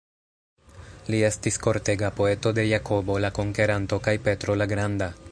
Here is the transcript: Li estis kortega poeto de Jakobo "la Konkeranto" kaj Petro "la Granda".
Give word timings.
Li 1.13 1.17
estis 1.27 1.59
kortega 1.65 2.09
poeto 2.19 2.53
de 2.59 2.65
Jakobo 2.69 3.17
"la 3.25 3.31
Konkeranto" 3.39 4.01
kaj 4.09 4.15
Petro 4.29 4.57
"la 4.63 4.69
Granda". 4.73 5.11